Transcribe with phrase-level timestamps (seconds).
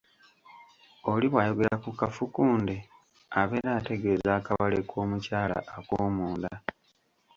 [1.11, 2.75] Oli bw’ayogera ku kafukunde
[3.39, 6.51] abeera ategeeza akawale k’omukyala akoomunda.